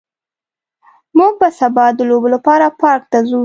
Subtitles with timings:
[1.17, 3.39] موږ به سبا د لوبو لپاره پارک ته ځو